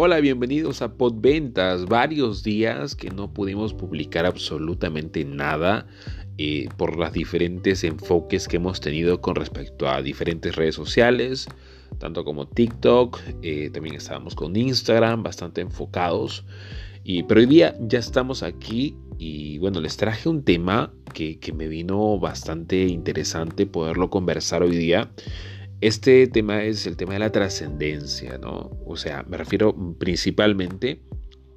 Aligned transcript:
Hola, 0.00 0.20
bienvenidos 0.20 0.80
a 0.80 0.94
Podventas. 0.94 1.86
Varios 1.86 2.44
días 2.44 2.94
que 2.94 3.10
no 3.10 3.34
pudimos 3.34 3.74
publicar 3.74 4.26
absolutamente 4.26 5.24
nada 5.24 5.88
eh, 6.38 6.68
por 6.76 6.96
los 6.96 7.12
diferentes 7.12 7.82
enfoques 7.82 8.46
que 8.46 8.58
hemos 8.58 8.80
tenido 8.80 9.20
con 9.20 9.34
respecto 9.34 9.88
a 9.88 10.00
diferentes 10.00 10.54
redes 10.54 10.76
sociales, 10.76 11.48
tanto 11.98 12.24
como 12.24 12.46
TikTok, 12.46 13.18
eh, 13.42 13.70
también 13.70 13.96
estábamos 13.96 14.36
con 14.36 14.54
Instagram, 14.54 15.24
bastante 15.24 15.62
enfocados. 15.62 16.44
Y, 17.02 17.24
pero 17.24 17.40
hoy 17.40 17.46
día 17.46 17.74
ya 17.80 17.98
estamos 17.98 18.44
aquí 18.44 18.94
y 19.18 19.58
bueno, 19.58 19.80
les 19.80 19.96
traje 19.96 20.28
un 20.28 20.44
tema 20.44 20.92
que, 21.12 21.40
que 21.40 21.52
me 21.52 21.66
vino 21.66 22.20
bastante 22.20 22.86
interesante 22.86 23.66
poderlo 23.66 24.10
conversar 24.10 24.62
hoy 24.62 24.76
día. 24.76 25.10
Este 25.80 26.26
tema 26.26 26.64
es 26.64 26.86
el 26.86 26.96
tema 26.96 27.12
de 27.12 27.20
la 27.20 27.30
trascendencia, 27.30 28.36
¿no? 28.38 28.70
O 28.84 28.96
sea, 28.96 29.24
me 29.28 29.36
refiero 29.36 29.76
principalmente 29.98 31.02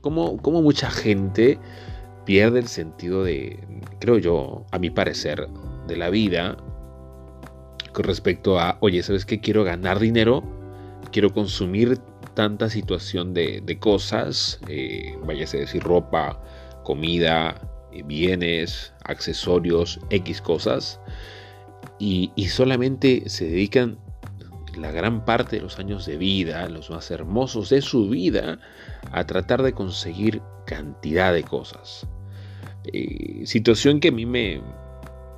cómo, 0.00 0.36
cómo 0.36 0.62
mucha 0.62 0.88
gente 0.88 1.58
pierde 2.24 2.60
el 2.60 2.68
sentido 2.68 3.24
de, 3.24 3.58
creo 3.98 4.18
yo, 4.18 4.66
a 4.70 4.78
mi 4.78 4.90
parecer, 4.90 5.48
de 5.88 5.96
la 5.96 6.10
vida 6.10 6.56
con 7.92 8.04
respecto 8.04 8.58
a, 8.58 8.78
oye, 8.80 9.02
¿sabes 9.02 9.24
qué? 9.24 9.40
Quiero 9.40 9.64
ganar 9.64 9.98
dinero, 9.98 10.42
quiero 11.10 11.32
consumir 11.32 11.98
tanta 12.34 12.68
situación 12.68 13.34
de, 13.34 13.78
cosas, 13.80 14.60
eh, 14.68 15.16
vayase 15.24 15.58
a 15.58 15.60
decir 15.60 15.82
ropa, 15.82 16.40
comida, 16.82 17.60
eh, 17.92 18.02
bienes, 18.04 18.92
accesorios, 19.04 20.00
X 20.10 20.40
cosas, 20.40 21.00
y, 21.98 22.32
y 22.34 22.48
solamente 22.48 23.28
se 23.28 23.46
dedican 23.46 23.98
la 24.76 24.90
gran 24.90 25.24
parte 25.24 25.56
de 25.56 25.62
los 25.62 25.78
años 25.78 26.06
de 26.06 26.16
vida, 26.16 26.68
los 26.68 26.90
más 26.90 27.10
hermosos 27.10 27.70
de 27.70 27.82
su 27.82 28.08
vida, 28.08 28.58
a 29.10 29.26
tratar 29.26 29.62
de 29.62 29.72
conseguir 29.72 30.42
cantidad 30.66 31.32
de 31.32 31.42
cosas. 31.42 32.06
Eh, 32.92 33.42
situación 33.46 34.00
que 34.00 34.08
a 34.08 34.12
mí 34.12 34.26
me, 34.26 34.60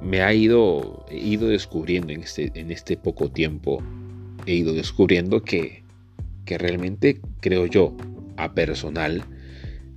me 0.00 0.22
ha 0.22 0.32
ido, 0.32 1.04
ido 1.10 1.48
descubriendo 1.48 2.12
en 2.12 2.22
este, 2.22 2.50
en 2.54 2.70
este 2.70 2.96
poco 2.96 3.30
tiempo. 3.30 3.82
He 4.46 4.54
ido 4.54 4.72
descubriendo 4.72 5.42
que, 5.42 5.84
que 6.44 6.58
realmente 6.58 7.20
creo 7.40 7.66
yo, 7.66 7.96
a 8.36 8.54
personal, 8.54 9.24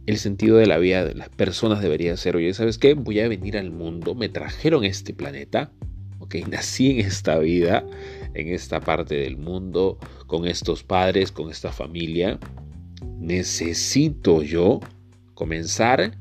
el 0.06 0.18
sentido 0.18 0.58
de 0.58 0.68
la 0.68 0.78
vida 0.78 1.06
de 1.06 1.16
las 1.16 1.30
personas 1.30 1.82
debería 1.82 2.18
ser, 2.18 2.36
oye, 2.36 2.54
¿sabes 2.54 2.78
qué? 2.78 2.94
Voy 2.94 3.20
a 3.22 3.28
venir 3.28 3.58
al 3.58 3.72
mundo, 3.72 4.16
me 4.16 4.28
trajeron 4.28 4.84
este 4.84 5.14
planeta, 5.14 5.72
ok, 6.20 6.36
nací 6.50 6.92
en 6.92 7.06
esta 7.06 7.40
vida, 7.40 7.86
en 8.34 8.50
esta 8.50 8.80
parte 8.80 9.16
del 9.16 9.38
mundo, 9.38 9.98
con 10.28 10.48
estos 10.48 10.84
padres, 10.84 11.32
con 11.32 11.50
esta 11.50 11.72
familia, 11.72 12.40
necesito 13.20 14.42
yo 14.42 14.80
comenzar 15.34 16.18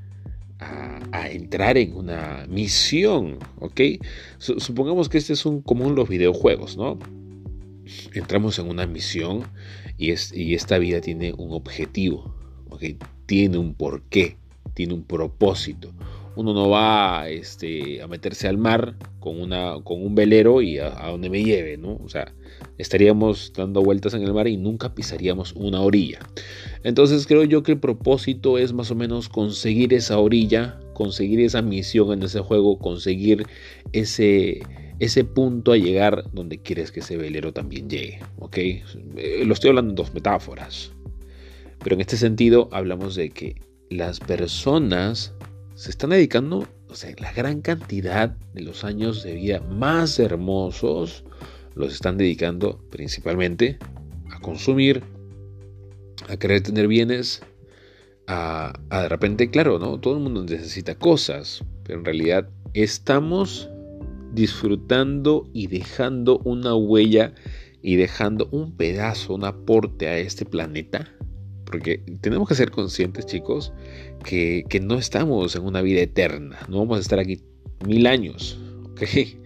a, 0.58 1.28
entrar 1.30 1.76
en 1.76 1.94
una 1.94 2.46
misión, 2.48 3.38
¿ok? 3.58 3.80
supongamos 4.38 5.08
que 5.08 5.18
este 5.18 5.32
es 5.32 5.46
un 5.46 5.60
común 5.60 5.94
los 5.94 6.08
videojuegos, 6.08 6.76
¿no? 6.76 6.98
Entramos 8.14 8.58
en 8.58 8.68
una 8.68 8.86
misión 8.86 9.44
y, 9.98 10.12
y 10.12 10.54
esta 10.54 10.78
vida 10.78 11.00
tiene 11.00 11.32
un 11.32 11.52
objetivo, 11.52 12.34
¿ok? 12.70 12.84
Tiene 13.26 13.58
un 13.58 13.74
porqué, 13.74 14.36
tiene 14.74 14.94
un 14.94 15.04
propósito 15.04 15.92
uno 16.36 16.54
no 16.54 16.70
va 16.70 17.28
este, 17.28 18.02
a 18.02 18.08
meterse 18.08 18.48
al 18.48 18.58
mar 18.58 18.96
con, 19.20 19.52
un 19.52 20.14
velero 20.14 20.62
y 20.62 20.78
a, 20.78 20.90
donde 21.08 21.30
me 21.30 21.42
lleve, 21.42 21.76
¿no? 21.76 21.98
O 22.02 22.08
sea, 22.08 22.32
estaríamos 22.78 23.52
dando 23.54 23.82
vueltas 23.82 24.14
en 24.14 24.22
el 24.22 24.32
mar 24.32 24.48
y 24.48 24.56
nunca 24.56 24.94
pisaríamos 24.94 25.52
una 25.52 25.80
orilla. 25.80 26.20
Entonces 26.84 27.26
creo 27.26 27.44
yo 27.44 27.62
que 27.62 27.72
el 27.72 27.80
propósito 27.80 28.58
es 28.58 28.72
más 28.72 28.90
o 28.90 28.94
menos 28.94 29.28
conseguir 29.28 29.94
esa 29.94 30.18
orilla, 30.18 30.80
conseguir 30.94 31.40
esa 31.40 31.62
misión 31.62 32.12
en 32.12 32.22
ese 32.22 32.40
juego, 32.40 32.78
conseguir 32.78 33.46
ese, 33.92 34.62
ese 34.98 35.24
punto 35.24 35.72
a 35.72 35.76
llegar 35.76 36.24
donde 36.32 36.58
quieres 36.58 36.92
que 36.92 37.00
ese 37.00 37.16
velero 37.16 37.52
también 37.52 37.88
llegue, 37.88 38.20
¿ok? 38.38 38.56
Eh, 38.58 39.42
lo 39.44 39.52
estoy 39.52 39.70
hablando 39.70 39.90
en 39.90 39.96
dos 39.96 40.14
metáforas. 40.14 40.92
Pero 41.82 41.94
en 41.94 42.00
este 42.00 42.16
sentido 42.16 42.68
hablamos 42.72 43.16
de 43.16 43.30
que 43.30 43.60
las 43.90 44.20
personas 44.20 45.34
se 45.82 45.90
están 45.90 46.10
dedicando, 46.10 46.68
o 46.88 46.94
sea, 46.94 47.12
la 47.18 47.32
gran 47.32 47.60
cantidad 47.60 48.28
de 48.54 48.62
los 48.62 48.84
años 48.84 49.24
de 49.24 49.34
vida 49.34 49.58
más 49.62 50.20
hermosos 50.20 51.24
los 51.74 51.92
están 51.92 52.16
dedicando 52.16 52.78
principalmente 52.88 53.78
a 54.30 54.38
consumir, 54.38 55.02
a 56.28 56.36
querer 56.36 56.60
tener 56.60 56.86
bienes, 56.86 57.42
a, 58.28 58.74
de 58.92 59.08
repente, 59.08 59.50
claro, 59.50 59.80
¿no? 59.80 59.98
Todo 59.98 60.14
el 60.14 60.20
mundo 60.20 60.44
necesita 60.44 60.94
cosas, 60.94 61.64
pero 61.82 61.98
en 61.98 62.04
realidad 62.04 62.48
estamos 62.74 63.68
disfrutando 64.32 65.50
y 65.52 65.66
dejando 65.66 66.38
una 66.44 66.76
huella 66.76 67.34
y 67.82 67.96
dejando 67.96 68.48
un 68.52 68.76
pedazo, 68.76 69.34
un 69.34 69.42
aporte 69.42 70.06
a 70.06 70.16
este 70.16 70.44
planeta 70.44 71.12
porque 71.72 72.02
tenemos 72.20 72.46
que 72.46 72.54
ser 72.54 72.70
conscientes, 72.70 73.24
chicos, 73.24 73.72
que, 74.24 74.64
no 74.82 74.96
estamos 74.96 75.56
en 75.56 75.64
una 75.64 75.80
vida 75.80 76.02
eterna. 76.02 76.58
No 76.68 76.80
vamos 76.80 76.98
a 76.98 77.00
estar 77.00 77.18
aquí 77.18 77.40
mil 77.86 78.06
años. 78.06 78.60
¿ok? 78.92 79.02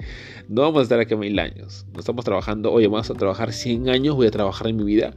No 0.48 0.62
vamos 0.62 0.78
a 0.78 0.82
estar 0.84 1.00
aquí 1.00 1.16
mil 1.16 1.36
años. 1.40 1.86
No 1.92 1.98
estamos 1.98 2.24
trabajando, 2.24 2.72
oye, 2.72 2.86
vamos 2.86 3.10
a 3.10 3.14
trabajar 3.14 3.52
100 3.52 3.88
años, 3.88 4.14
voy 4.14 4.28
a 4.28 4.30
trabajar 4.30 4.68
en 4.68 4.76
mi 4.76 4.84
vida 4.84 5.12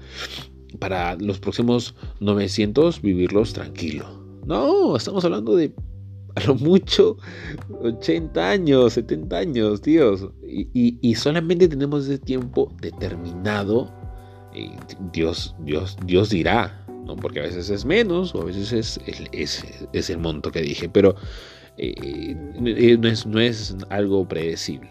para 0.79 1.15
los 1.17 1.39
próximos 1.39 1.93
900 2.19 2.99
vivirlos 3.03 3.53
tranquilo. 3.53 4.07
No, 4.47 4.95
estamos 4.97 5.23
hablando 5.23 5.55
de 5.55 5.71
a 6.35 6.43
lo 6.47 6.55
mucho 6.55 7.17
80 7.79 8.49
años, 8.49 8.93
70 8.93 9.37
años, 9.37 9.81
tíos. 9.81 10.27
Y, 10.43 10.97
y 10.99 11.13
solamente 11.13 11.67
tenemos 11.67 12.05
ese 12.05 12.17
tiempo 12.17 12.73
determinado. 12.81 13.93
Y 14.55 14.71
Dios, 15.13 15.55
Dios, 15.59 15.95
Dios 16.07 16.31
dirá, 16.31 16.88
porque 17.21 17.39
a 17.39 17.43
veces 17.43 17.69
es 17.69 17.85
menos 17.85 18.33
o 18.35 18.41
a 18.41 18.45
veces 18.45 18.71
es, 18.73 18.99
es, 19.31 19.65
es 19.93 20.09
el 20.09 20.17
monto 20.19 20.51
que 20.51 20.61
dije, 20.61 20.89
pero 20.89 21.15
eh, 21.77 21.93
eh, 22.03 22.97
no, 22.97 23.07
es, 23.07 23.25
no 23.25 23.39
es 23.39 23.75
algo 23.89 24.27
predecible. 24.27 24.89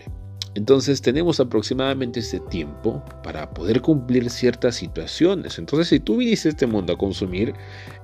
Entonces 0.54 1.00
tenemos 1.03 1.41
aproximadamente 1.41 2.20
este 2.20 2.41
tiempo 2.41 3.03
para 3.22 3.50
poder 3.50 3.81
cumplir 3.81 4.31
ciertas 4.31 4.76
situaciones. 4.76 5.59
Entonces 5.59 5.88
si 5.88 6.00
tú 6.00 6.16
viniste 6.16 6.48
a 6.48 6.50
este 6.50 6.66
mundo 6.66 6.92
a 6.92 6.98
consumir, 6.98 7.54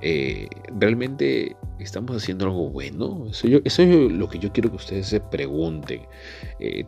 eh, 0.01 0.49
realmente 0.79 1.57
estamos 1.79 2.17
haciendo 2.17 2.47
algo 2.47 2.71
bueno. 2.71 3.27
Eso, 3.31 3.49
es 3.65 3.79
lo 3.79 4.29
que 4.29 4.39
yo 4.39 4.53
quiero 4.53 4.71
que 4.71 4.77
ustedes 4.77 5.07
se 5.07 5.21
pregunten. 5.21 6.03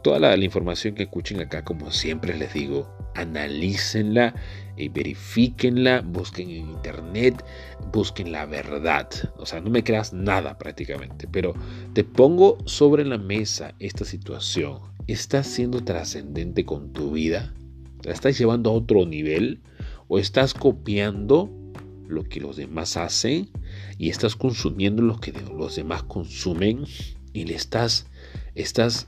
toda 0.02 0.18
la, 0.18 0.36
información 0.36 0.94
que 0.94 1.04
escuchen 1.04 1.40
acá, 1.40 1.64
como 1.64 1.90
siempre 1.90 2.36
les 2.36 2.52
digo, 2.52 2.88
analícenla 3.14 4.34
y 4.76 4.88
verifíquenla, 4.88 6.02
busquen 6.02 6.50
en 6.50 6.70
internet, 6.70 7.44
busquen 7.92 8.32
la 8.32 8.46
verdad. 8.46 9.08
O 9.38 9.46
sea, 9.46 9.60
no 9.60 9.70
me 9.70 9.82
creas 9.82 10.12
nada 10.12 10.56
prácticamente, 10.58 11.26
pero 11.26 11.54
te 11.94 12.04
pongo 12.04 12.58
sobre 12.66 13.04
la 13.04 13.18
mesa 13.18 13.74
esta 13.78 14.04
situación. 14.04 14.95
¿Estás 15.06 15.46
siendo 15.46 15.84
trascendente 15.84 16.64
con 16.64 16.92
tu 16.92 17.12
vida? 17.12 17.54
¿La 18.02 18.12
estás 18.12 18.36
llevando 18.36 18.70
a 18.70 18.72
otro 18.72 19.06
nivel? 19.06 19.60
¿O 20.08 20.18
estás 20.18 20.52
copiando 20.52 21.48
lo 22.08 22.24
que 22.24 22.40
los 22.40 22.56
demás 22.56 22.96
hacen 22.96 23.48
y 23.98 24.08
estás 24.08 24.34
consumiendo 24.34 25.02
lo 25.02 25.20
que 25.20 25.32
los 25.56 25.76
demás 25.76 26.02
consumen 26.02 26.86
y 27.32 27.44
le 27.44 27.54
estás 27.54 28.06
estás 28.56 29.06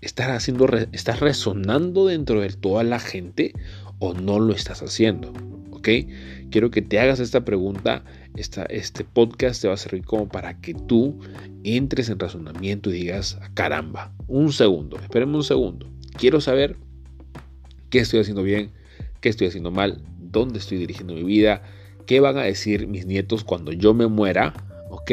estás 0.00 0.30
haciendo 0.30 0.66
estás 0.90 1.20
resonando 1.20 2.06
dentro 2.06 2.40
de 2.40 2.50
toda 2.50 2.82
la 2.82 2.98
gente 2.98 3.52
o 4.00 4.14
no 4.14 4.40
lo 4.40 4.52
estás 4.52 4.82
haciendo. 4.82 5.32
Quiero 6.50 6.70
que 6.70 6.82
te 6.82 6.98
hagas 6.98 7.20
esta 7.20 7.44
pregunta. 7.44 8.04
Este 8.34 9.04
podcast 9.04 9.62
te 9.62 9.68
va 9.68 9.74
a 9.74 9.78
servir 9.78 10.04
como 10.04 10.28
para 10.28 10.60
que 10.60 10.74
tú 10.74 11.20
entres 11.62 12.08
en 12.08 12.18
razonamiento 12.18 12.90
y 12.90 12.94
digas, 12.94 13.38
ah, 13.40 13.50
caramba, 13.54 14.12
un 14.26 14.52
segundo, 14.52 14.98
espérenme 14.98 15.36
un 15.36 15.44
segundo. 15.44 15.88
Quiero 16.18 16.40
saber 16.40 16.76
qué 17.88 18.00
estoy 18.00 18.20
haciendo 18.20 18.42
bien, 18.42 18.72
qué 19.20 19.28
estoy 19.28 19.46
haciendo 19.46 19.70
mal, 19.70 20.02
dónde 20.18 20.58
estoy 20.58 20.78
dirigiendo 20.78 21.14
mi 21.14 21.22
vida, 21.22 21.62
qué 22.04 22.20
van 22.20 22.36
a 22.36 22.42
decir 22.42 22.88
mis 22.88 23.06
nietos 23.06 23.44
cuando 23.44 23.72
yo 23.72 23.94
me 23.94 24.08
muera, 24.08 24.54
¿ok? 24.90 25.10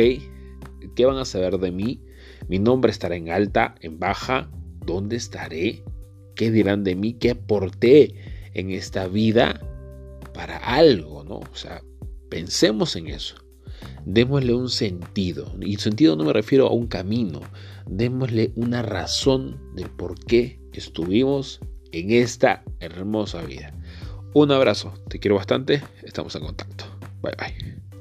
¿Qué 0.96 1.06
van 1.06 1.18
a 1.18 1.26
saber 1.26 1.60
de 1.60 1.72
mí? 1.72 2.02
Mi 2.50 2.60
nombre 2.60 2.92
estará 2.92 3.16
en 3.16 3.30
alta, 3.30 3.76
en 3.82 4.00
baja, 4.00 4.50
¿dónde 4.86 5.16
estaré? 5.18 5.84
¿Qué 6.36 6.52
dirán 6.52 6.84
de 6.84 6.96
mí? 6.96 7.14
¿Qué 7.14 7.32
aporté? 7.32 8.16
en 8.54 8.72
esta 8.72 9.08
vida 9.08 9.60
para 10.34 10.58
algo, 10.58 11.24
¿no? 11.24 11.38
O 11.38 11.56
sea, 11.56 11.82
pensemos 12.30 12.96
en 12.96 13.08
eso. 13.08 13.36
Démosle 14.06 14.54
un 14.54 14.70
sentido. 14.70 15.54
Y 15.62 15.78
sentido 15.78 16.16
no 16.16 16.26
me 16.26 16.34
refiero 16.34 16.68
a 16.68 16.74
un 16.74 16.88
camino. 16.88 17.42
Démosle 17.88 18.52
una 18.56 18.82
razón 18.82 19.60
del 19.76 19.90
por 19.90 20.16
qué 20.26 20.60
estuvimos 20.74 21.60
en 21.92 22.12
esta 22.12 22.64
hermosa 22.80 23.42
vida. 23.44 23.74
Un 24.34 24.52
abrazo. 24.52 24.94
Te 25.10 25.20
quiero 25.20 25.36
bastante. 25.36 25.82
Estamos 26.04 26.36
en 26.36 26.42
contacto. 26.42 26.86
Bye 27.22 27.34
bye. 27.38 27.93